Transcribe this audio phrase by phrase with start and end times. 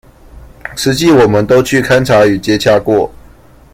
[0.75, 3.11] 實際我們都去勘查與接洽過